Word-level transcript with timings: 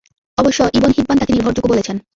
অবশ্য 0.37 0.59
Ibn 0.73 0.91
Hibban 0.95 1.17
তাকে 1.19 1.33
নির্ভরযোগ্য 1.33 1.67
বলেছেন। 1.69 1.95